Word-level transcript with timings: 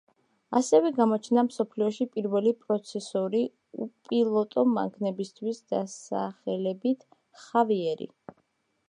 ასევე 0.59 0.91
გამოჩნდა 0.99 1.41
მსოფლიოში 1.47 2.07
პირველი 2.15 2.53
პროცესორი 2.63 3.41
უპილოტო 3.85 4.63
მანქანებისთვის 4.79 5.61
დასახელებით 5.75 7.07
„ხავიერი“. 7.45 8.11